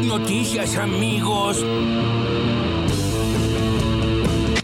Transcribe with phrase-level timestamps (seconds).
[0.00, 1.64] noticias, amigos.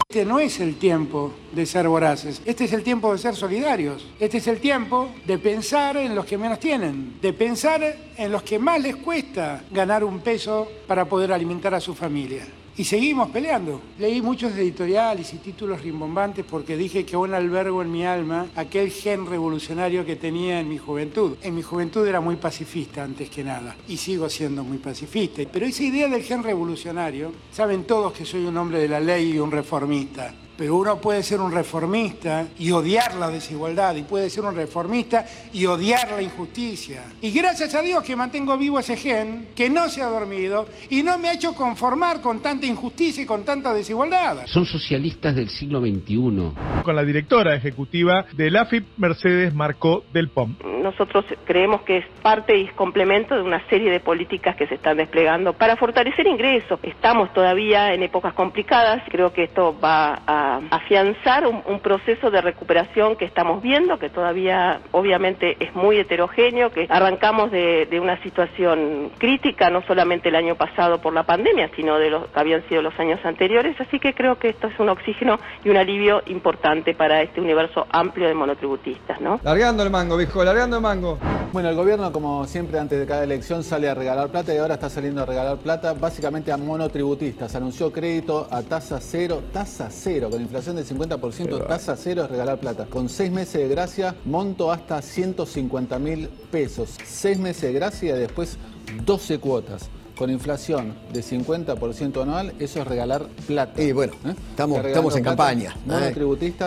[0.09, 4.07] Este no es el tiempo de ser voraces, este es el tiempo de ser solidarios,
[4.17, 7.81] este es el tiempo de pensar en los que menos tienen, de pensar
[8.15, 12.45] en los que más les cuesta ganar un peso para poder alimentar a su familia.
[12.77, 13.81] Y seguimos peleando.
[13.97, 18.91] Leí muchos editoriales y títulos rimbombantes porque dije que aún albergo en mi alma aquel
[18.91, 21.37] gen revolucionario que tenía en mi juventud.
[21.41, 25.41] En mi juventud era muy pacifista antes que nada y sigo siendo muy pacifista.
[25.49, 29.31] Pero esa idea del gen revolucionario, saben todos que soy un hombre de la ley
[29.31, 30.33] y un reformista.
[30.57, 35.25] Pero uno puede ser un reformista y odiar la desigualdad, y puede ser un reformista
[35.53, 37.03] y odiar la injusticia.
[37.21, 41.03] Y gracias a Dios que mantengo vivo ese gen, que no se ha dormido y
[41.03, 44.45] no me ha hecho conformar con tanta injusticia y con tanta desigualdad.
[44.47, 46.51] Son socialistas del siglo XXI.
[46.83, 50.55] Con la directora ejecutiva del AFIP, Mercedes Marcó del POM.
[50.81, 54.97] Nosotros creemos que es parte y complemento de una serie de políticas que se están
[54.97, 56.79] desplegando para fortalecer ingresos.
[56.83, 63.15] Estamos todavía en épocas complicadas, creo que esto va a afianzar un, proceso de recuperación
[63.15, 69.69] que estamos viendo, que todavía obviamente es muy heterogéneo, que arrancamos de, una situación crítica,
[69.69, 72.97] no solamente el año pasado por la pandemia, sino de los que habían sido los
[72.99, 77.21] años anteriores, así que creo que esto es un oxígeno y un alivio importante para
[77.21, 79.39] este universo amplio de monotributistas, ¿no?
[79.43, 81.19] Largando el mango, viejo, largando el mango.
[81.55, 84.73] Bueno, el gobierno, como siempre, antes de cada elección sale a regalar plata y ahora
[84.73, 87.55] está saliendo a regalar plata básicamente a monotributistas.
[87.55, 92.57] Anunció crédito a tasa cero, tasa cero, con inflación del 50%, tasa cero es regalar
[92.57, 92.87] plata.
[92.87, 96.97] Con seis meses de gracia, monto hasta 150 mil pesos.
[97.05, 98.57] Seis meses de gracia y después
[99.05, 103.81] 12 cuotas con inflación de 50% anual, eso es regalar plata.
[103.81, 104.33] Y bueno, ¿Eh?
[104.49, 105.75] estamos, estamos en campaña.
[105.89, 106.13] ¿eh?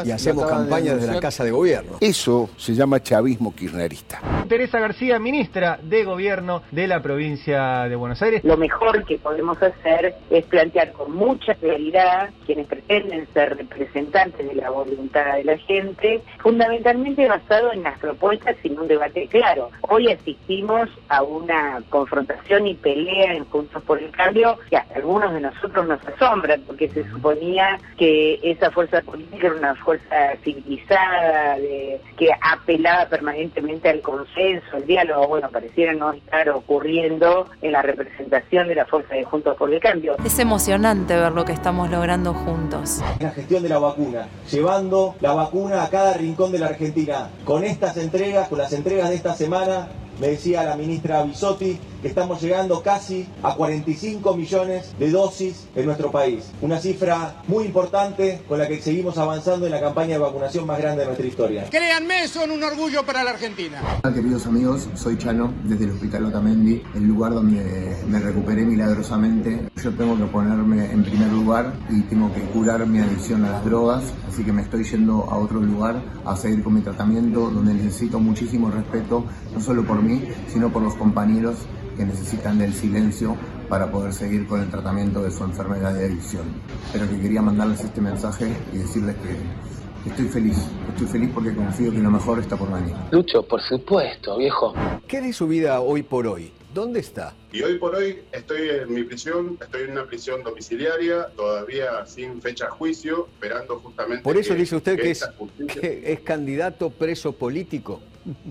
[0.05, 1.99] Y hacemos campaña desde la Casa de Gobierno.
[2.01, 4.21] Eso se llama chavismo kirchnerista.
[4.49, 8.43] Teresa García, ministra de Gobierno de la provincia de Buenos Aires.
[8.45, 14.55] Lo mejor que podemos hacer es plantear con mucha claridad quienes pretenden ser representantes de
[14.55, 19.71] la voluntad de la gente, fundamentalmente basado en las propuestas sin un debate claro.
[19.83, 25.33] Hoy asistimos a una confrontación y pelea en Juntos por el Cambio que hasta algunos
[25.33, 31.57] de nosotros nos asombran porque se suponía que esa fuerza política era una fuerza civilizada,
[31.57, 35.29] de, que apelaba permanentemente al consenso, al diálogo.
[35.29, 39.81] Bueno, pareciera no estar ocurriendo en la representación de la fuerza de Juntos por el
[39.81, 40.17] Cambio.
[40.25, 43.01] Es emocionante ver lo que estamos logrando juntos.
[43.21, 47.31] La gestión de la vacuna, llevando la vacuna a cada rincón de la Argentina.
[47.45, 49.89] Con estas entregas, con las entregas de esta semana,
[50.21, 56.11] me decía la ministra Bisotti estamos llegando casi a 45 millones de dosis en nuestro
[56.11, 56.45] país.
[56.61, 60.79] Una cifra muy importante con la que seguimos avanzando en la campaña de vacunación más
[60.79, 61.65] grande de nuestra historia.
[61.71, 63.81] Créanme, son un orgullo para la Argentina.
[64.03, 69.69] Hola queridos amigos, soy Chano desde el Hospital Otamendi, el lugar donde me recuperé milagrosamente.
[69.83, 73.65] Yo tengo que ponerme en primer lugar y tengo que curar mi adicción a las
[73.65, 77.75] drogas, así que me estoy yendo a otro lugar a seguir con mi tratamiento donde
[77.75, 81.57] necesito muchísimo respeto, no solo por mí, sino por los compañeros
[81.99, 83.37] que necesitan del silencio
[83.69, 86.45] para poder seguir con el tratamiento de su enfermedad de adicción.
[86.93, 90.57] Pero que quería mandarles este mensaje y decirles que estoy feliz,
[90.89, 92.95] estoy feliz porque confío que lo mejor está por venir.
[93.11, 94.73] Lucho, por supuesto, viejo.
[95.09, 96.53] ¿Qué de su vida hoy por hoy?
[96.73, 97.35] ¿Dónde está?
[97.53, 102.41] Y hoy por hoy estoy en mi prisión, estoy en una prisión domiciliaria, todavía sin
[102.41, 104.23] fecha de juicio, esperando justamente.
[104.23, 105.29] Por eso dice usted que, es,
[105.67, 108.01] que es candidato preso político.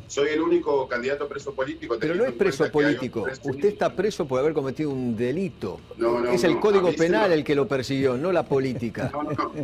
[0.08, 1.98] Soy el único candidato preso político.
[2.00, 3.26] Pero no es preso político.
[3.44, 5.80] Usted está preso por haber cometido un delito.
[6.32, 9.12] es el Código Penal el que lo persiguió, no la política.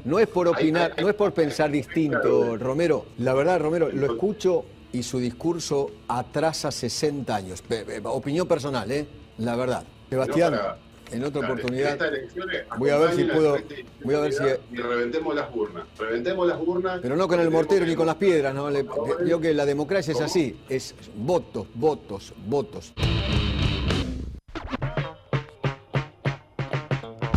[0.05, 3.05] No, es por opinar, no es por pensar distinto, Romero.
[3.19, 7.63] La verdad, Romero, lo escucho y su discurso atrasa 60 años.
[8.03, 9.05] Opinión personal, ¿eh?
[9.37, 9.83] La verdad.
[10.09, 10.53] Sebastián
[11.13, 11.97] en otra oportunidad.
[12.77, 13.57] voy a ver si puedo.
[14.03, 14.43] Voy a ver si.
[14.71, 15.85] Y reventemos las urnas.
[15.97, 16.99] Reventemos las urnas.
[17.01, 18.69] Pero no con el mortero ni con las piedras, ¿no?
[18.71, 22.93] digo que la democracia es así: es votos, votos, votos.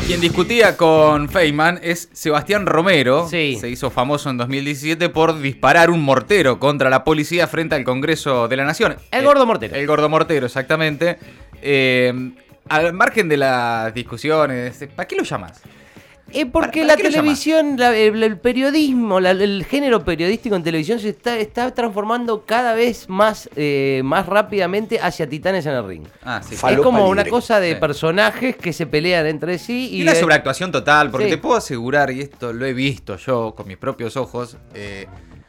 [0.06, 3.28] Quien discutía con Feynman es Sebastián Romero.
[3.28, 8.46] Se hizo famoso en 2017 por disparar un mortero contra la policía frente al Congreso
[8.46, 8.96] de la Nación.
[9.10, 9.74] El gordo mortero.
[9.74, 11.18] El gordo mortero, exactamente.
[11.60, 12.12] Eh,
[12.68, 15.62] al margen de las discusiones, ¿para qué lo llamas?
[16.32, 22.44] Es porque la televisión, el, periodismo, el género periodístico en televisión se está, está transformando
[22.44, 26.06] cada vez más, eh, más rápidamente hacia titanes en el ring.
[26.24, 26.56] Ah, sí.
[26.56, 29.88] Es como una cosa de personajes que se pelean entre sí.
[29.92, 33.68] Y, una sobreactuación total, porque te puedo asegurar, y esto lo he visto yo con
[33.68, 35.06] mis propios ojos, eh,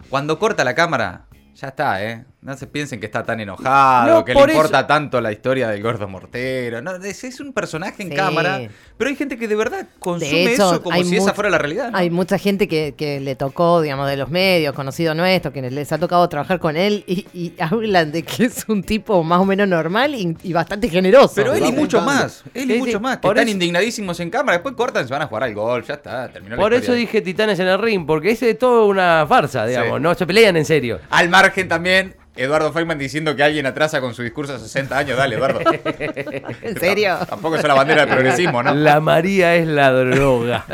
[0.09, 1.25] cuando corta la cámara,
[1.55, 2.23] ya está, ¿eh?
[2.47, 6.07] No se piensen que está tan enojado, que le importa tanto la historia del gordo
[6.07, 6.81] mortero.
[6.81, 11.03] No, es, un personaje en cámara, pero hay gente que de verdad consume eso como
[11.03, 11.91] si esa fuera la realidad.
[11.93, 15.97] Hay mucha gente que, le tocó, digamos, de los medios, conocido nuestro, que les ha
[15.97, 20.15] tocado trabajar con él y, hablan de que es un tipo más o menos normal
[20.15, 21.33] y, bastante generoso.
[21.35, 24.73] Pero él y mucho más, él y mucho más, que están indignadísimos en cámara, después
[24.75, 27.67] cortan, se van a jugar al gol, ya está, terminó Por eso dije Titanes en
[27.67, 31.01] el ring, porque ese es todo una farsa, digamos, no se pelean en serio.
[31.09, 35.17] Al margen también Eduardo Feynman diciendo que alguien atrasa con su discurso a 60 años.
[35.17, 35.59] Dale, Eduardo.
[36.61, 37.17] ¿En serio?
[37.27, 38.73] Tampoco es la bandera del progresismo, ¿no?
[38.73, 40.65] La María es la droga.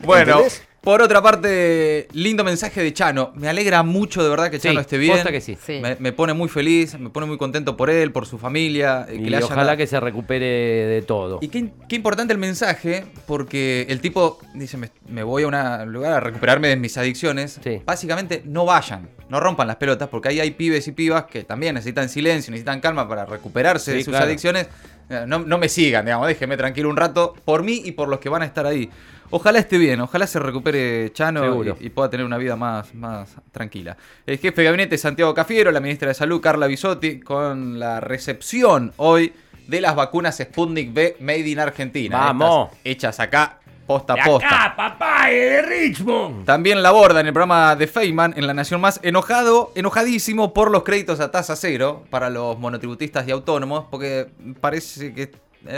[0.00, 0.42] bueno,
[0.80, 3.32] por otra parte, lindo mensaje de Chano.
[3.34, 5.22] Me alegra mucho de verdad que Chano esté bien.
[5.26, 5.58] Que sí.
[5.98, 9.06] Me, pone muy feliz, me pone muy contento por él, por su familia.
[9.08, 11.40] Eh, y ojalá que se recupere de todo.
[11.42, 14.78] Y qué, importante el mensaje, porque el tipo dice,
[15.08, 17.60] me, voy a un lugar a recuperarme de mis adicciones.
[17.84, 21.74] Básicamente, no vayan, no rompan las pelotas, porque ahí hay pibes y pibas que también
[21.74, 24.68] necesitan silencio, necesitan calma para recuperarse de sus adicciones.
[25.10, 28.20] Eh, no, no me sigan, digamos, déjenme tranquilo un rato por mí y por los
[28.20, 28.90] que van a estar ahí.
[29.30, 33.96] Ojalá esté bien, ojalá se recupere Chano y, pueda tener una vida más, más tranquila.
[34.26, 38.92] El jefe de gabinete Santiago Cafiero, la ministra de Salud Carla Bisotti, con la recepción
[38.96, 39.32] hoy
[39.66, 42.18] de las vacunas Sputnik B Made in Argentina.
[42.18, 42.70] Vamos.
[42.84, 44.48] hechas acá posta a posta.
[44.48, 46.44] Acá, papá, de Richmond.
[46.44, 50.70] También la borda en el programa de Feynman en La Nación Más, enojado, enojadísimo por
[50.70, 54.28] los créditos a tasa cero para los monotributistas y autónomos, porque
[54.60, 55.30] parece que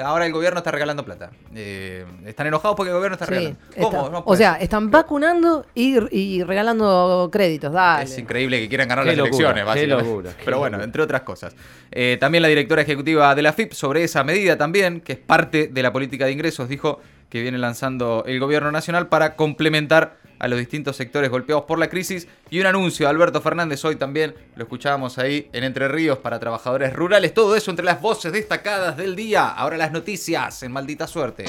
[0.05, 1.31] ahora el gobierno está regalando plata.
[1.55, 3.59] Eh, están enojados porque el gobierno está regalando.
[3.81, 4.23] ¿Cómo?
[4.25, 7.73] o sea, están vacunando y, regalando créditos.
[7.73, 8.05] Dale.
[8.05, 10.31] Es increíble que quieran ganar las elecciones, básicamente.
[10.45, 11.55] Pero bueno, entre otras cosas.
[11.91, 15.69] Eh, también la directora ejecutiva de la FIP sobre esa medida también, que es parte
[15.69, 20.49] de la política de ingresos, dijo que viene lanzando el gobierno nacional para complementar a
[20.49, 24.35] los distintos sectores golpeados por la crisis y un anuncio de Alberto Fernández hoy también,
[24.57, 28.97] lo escuchábamos ahí en Entre Ríos para trabajadores rurales, todo eso entre las voces destacadas
[28.97, 31.45] del día, ahora las noticias en maldita suerte.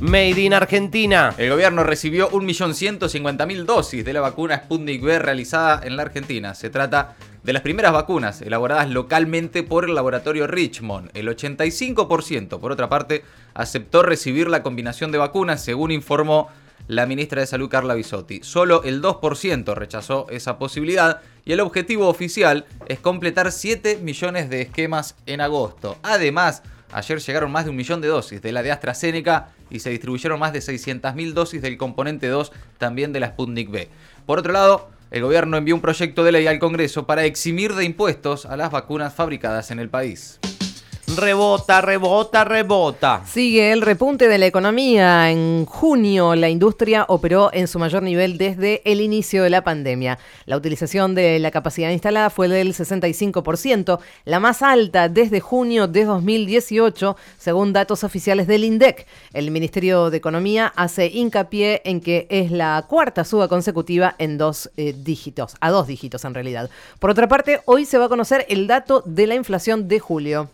[0.00, 1.34] Made in Argentina.
[1.38, 6.54] El gobierno recibió 1.150.000 dosis de la vacuna Sputnik V realizada en la Argentina.
[6.54, 11.10] Se trata de las primeras vacunas elaboradas localmente por el laboratorio Richmond.
[11.14, 13.24] El 85%, por otra parte,
[13.54, 16.50] aceptó recibir la combinación de vacunas, según informó
[16.88, 18.40] la ministra de Salud Carla Bisotti.
[18.42, 24.62] Solo el 2% rechazó esa posibilidad y el objetivo oficial es completar 7 millones de
[24.62, 25.96] esquemas en agosto.
[26.02, 26.62] Además,
[26.92, 30.38] ayer llegaron más de un millón de dosis de la de AstraZeneca y se distribuyeron
[30.38, 33.88] más de 600.000 dosis del componente 2 también de la Sputnik B.
[34.26, 37.84] Por otro lado, el gobierno envió un proyecto de ley al Congreso para eximir de
[37.84, 40.40] impuestos a las vacunas fabricadas en el país.
[41.16, 43.22] Rebota, rebota, rebota.
[43.26, 45.30] Sigue el repunte de la economía.
[45.30, 50.18] En junio la industria operó en su mayor nivel desde el inicio de la pandemia.
[50.46, 56.04] La utilización de la capacidad instalada fue del 65%, la más alta desde junio de
[56.04, 59.06] 2018, según datos oficiales del INDEC.
[59.32, 64.70] El Ministerio de Economía hace hincapié en que es la cuarta suba consecutiva en dos
[64.76, 66.70] eh, dígitos, a dos dígitos en realidad.
[66.98, 70.48] Por otra parte, hoy se va a conocer el dato de la inflación de julio.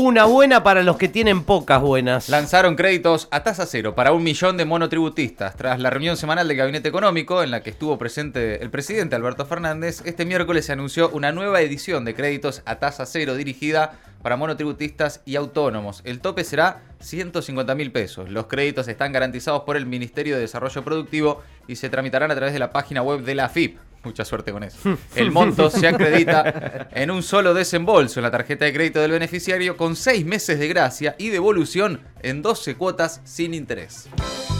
[0.00, 2.28] Una buena para los que tienen pocas buenas.
[2.28, 5.56] Lanzaron créditos a tasa cero para un millón de monotributistas.
[5.56, 9.44] Tras la reunión semanal del Gabinete Económico, en la que estuvo presente el presidente Alberto
[9.44, 14.36] Fernández, este miércoles se anunció una nueva edición de créditos a tasa cero dirigida para
[14.36, 16.02] monotributistas y autónomos.
[16.04, 18.30] El tope será 150 mil pesos.
[18.30, 22.52] Los créditos están garantizados por el Ministerio de Desarrollo Productivo y se tramitarán a través
[22.52, 23.78] de la página web de la AFIP.
[24.04, 24.78] Mucha suerte con eso.
[25.16, 29.76] El monto se acredita en un solo desembolso en la tarjeta de crédito del beneficiario
[29.76, 34.08] con seis meses de gracia y devolución en 12 cuotas sin interés.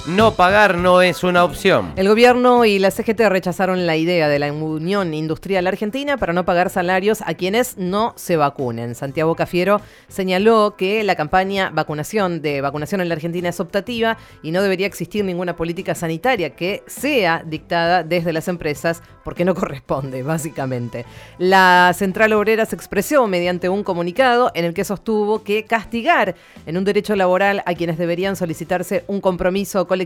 [0.08, 1.92] No pagar no es una opción.
[1.96, 6.46] El gobierno y la CGT rechazaron la idea de la Unión Industrial Argentina para no
[6.46, 8.94] pagar salarios a quienes no se vacunen.
[8.94, 14.50] Santiago Cafiero señaló que la campaña vacunación de vacunación en la Argentina es optativa y
[14.50, 20.22] no debería existir ninguna política sanitaria que sea dictada desde las empresas porque no corresponde,
[20.22, 21.04] básicamente.
[21.36, 26.34] La Central Obrera se expresó mediante un comunicado en el que sostuvo que castigar
[26.64, 29.97] en un derecho laboral a quienes deberían solicitarse un compromiso colectivo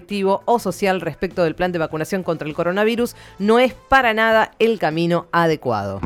[0.45, 4.79] o social respecto del plan de vacunación contra el coronavirus no es para nada el
[4.79, 6.01] camino adecuado.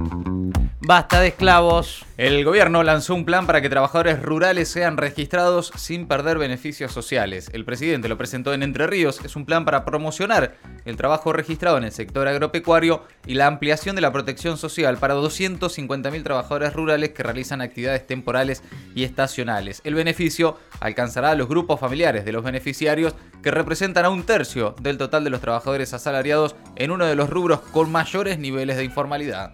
[0.88, 2.04] Basta de esclavos.
[2.16, 7.50] El gobierno lanzó un plan para que trabajadores rurales sean registrados sin perder beneficios sociales.
[7.52, 9.18] El presidente lo presentó en Entre Ríos.
[9.24, 13.96] Es un plan para promocionar el trabajo registrado en el sector agropecuario y la ampliación
[13.96, 18.62] de la protección social para 250.000 trabajadores rurales que realizan actividades temporales
[18.94, 19.80] y estacionales.
[19.82, 24.76] El beneficio alcanzará a los grupos familiares de los beneficiarios que representan a un tercio
[24.80, 28.84] del total de los trabajadores asalariados en uno de los rubros con mayores niveles de
[28.84, 29.52] informalidad.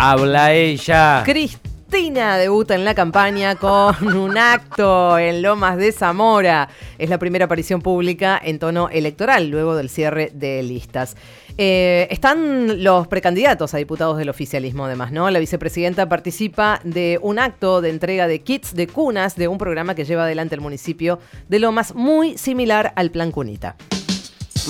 [0.00, 1.22] Habla ella.
[1.24, 6.68] Cristina debuta en la campaña con un acto en Lomas de Zamora.
[6.98, 11.16] Es la primera aparición pública en tono electoral luego del cierre de listas.
[11.56, 15.28] Eh, están los precandidatos a diputados del oficialismo, además, ¿no?
[15.30, 19.96] La vicepresidenta participa de un acto de entrega de kits de cunas de un programa
[19.96, 23.74] que lleva adelante el municipio de Lomas, muy similar al Plan Cunita.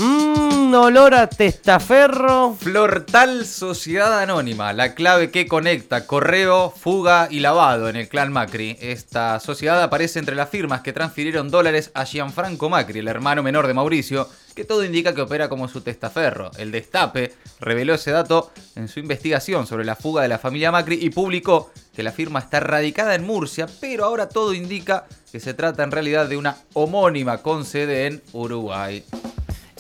[0.00, 2.55] Mmm, olor a testaferro.
[2.57, 8.76] Flortal Sociedad Anónima, la clave que conecta correo, fuga y lavado en el clan Macri.
[8.81, 13.67] Esta sociedad aparece entre las firmas que transfirieron dólares a Gianfranco Macri, el hermano menor
[13.67, 16.52] de Mauricio, que todo indica que opera como su testaferro.
[16.59, 20.97] El Destape reveló ese dato en su investigación sobre la fuga de la familia Macri
[21.02, 25.55] y publicó que la firma está radicada en Murcia, pero ahora todo indica que se
[25.55, 29.05] trata en realidad de una homónima con sede en Uruguay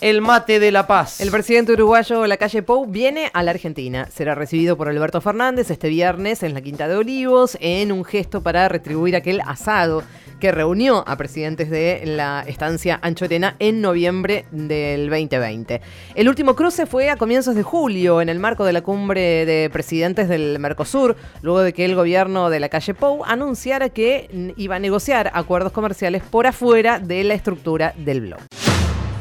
[0.00, 1.20] el mate de la paz.
[1.20, 4.08] El presidente uruguayo la calle Pou viene a la Argentina.
[4.12, 8.42] Será recibido por Alberto Fernández este viernes en la Quinta de Olivos en un gesto
[8.42, 10.02] para retribuir aquel asado
[10.40, 15.80] que reunió a presidentes de la estancia Anchorena en noviembre del 2020.
[16.14, 19.68] El último cruce fue a comienzos de julio en el marco de la cumbre de
[19.72, 24.76] presidentes del Mercosur, luego de que el gobierno de la calle Pou anunciara que iba
[24.76, 28.67] a negociar acuerdos comerciales por afuera de la estructura del blog.